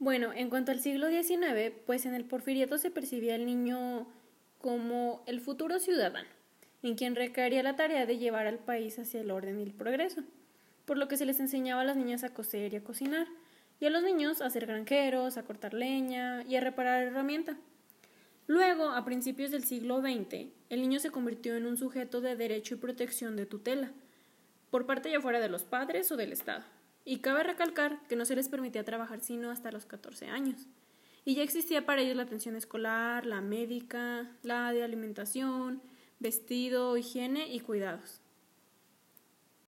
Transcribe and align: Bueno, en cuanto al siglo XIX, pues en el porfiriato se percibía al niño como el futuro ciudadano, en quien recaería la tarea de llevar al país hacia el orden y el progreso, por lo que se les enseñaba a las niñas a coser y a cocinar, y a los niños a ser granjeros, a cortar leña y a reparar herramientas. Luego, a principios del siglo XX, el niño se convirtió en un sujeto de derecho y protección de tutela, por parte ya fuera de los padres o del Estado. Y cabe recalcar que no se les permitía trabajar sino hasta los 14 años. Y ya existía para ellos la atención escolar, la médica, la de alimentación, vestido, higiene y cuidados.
Bueno, 0.00 0.32
en 0.34 0.48
cuanto 0.48 0.72
al 0.72 0.80
siglo 0.80 1.10
XIX, 1.10 1.74
pues 1.84 2.06
en 2.06 2.14
el 2.14 2.24
porfiriato 2.24 2.78
se 2.78 2.90
percibía 2.90 3.34
al 3.34 3.44
niño 3.44 4.06
como 4.56 5.22
el 5.26 5.42
futuro 5.42 5.78
ciudadano, 5.78 6.26
en 6.82 6.94
quien 6.94 7.14
recaería 7.14 7.62
la 7.62 7.76
tarea 7.76 8.06
de 8.06 8.16
llevar 8.16 8.46
al 8.46 8.60
país 8.60 8.98
hacia 8.98 9.20
el 9.20 9.30
orden 9.30 9.60
y 9.60 9.62
el 9.62 9.74
progreso, 9.74 10.22
por 10.86 10.96
lo 10.96 11.06
que 11.06 11.18
se 11.18 11.26
les 11.26 11.38
enseñaba 11.38 11.82
a 11.82 11.84
las 11.84 11.98
niñas 11.98 12.24
a 12.24 12.32
coser 12.32 12.72
y 12.72 12.76
a 12.76 12.82
cocinar, 12.82 13.26
y 13.78 13.84
a 13.84 13.90
los 13.90 14.02
niños 14.02 14.40
a 14.40 14.48
ser 14.48 14.64
granjeros, 14.64 15.36
a 15.36 15.42
cortar 15.42 15.74
leña 15.74 16.44
y 16.48 16.56
a 16.56 16.62
reparar 16.62 17.02
herramientas. 17.02 17.58
Luego, 18.46 18.88
a 18.88 19.04
principios 19.04 19.50
del 19.50 19.64
siglo 19.64 20.00
XX, 20.00 20.46
el 20.70 20.80
niño 20.80 20.98
se 20.98 21.10
convirtió 21.10 21.56
en 21.56 21.66
un 21.66 21.76
sujeto 21.76 22.22
de 22.22 22.36
derecho 22.36 22.74
y 22.74 22.78
protección 22.78 23.36
de 23.36 23.44
tutela, 23.44 23.92
por 24.70 24.86
parte 24.86 25.10
ya 25.10 25.20
fuera 25.20 25.40
de 25.40 25.50
los 25.50 25.64
padres 25.64 26.10
o 26.10 26.16
del 26.16 26.32
Estado. 26.32 26.64
Y 27.04 27.18
cabe 27.18 27.42
recalcar 27.42 28.00
que 28.08 28.16
no 28.16 28.24
se 28.24 28.36
les 28.36 28.48
permitía 28.48 28.84
trabajar 28.84 29.20
sino 29.20 29.50
hasta 29.50 29.72
los 29.72 29.86
14 29.86 30.28
años. 30.28 30.66
Y 31.24 31.34
ya 31.34 31.42
existía 31.42 31.84
para 31.86 32.02
ellos 32.02 32.16
la 32.16 32.22
atención 32.22 32.56
escolar, 32.56 33.26
la 33.26 33.40
médica, 33.40 34.30
la 34.42 34.72
de 34.72 34.82
alimentación, 34.82 35.82
vestido, 36.18 36.96
higiene 36.96 37.52
y 37.52 37.60
cuidados. 37.60 38.20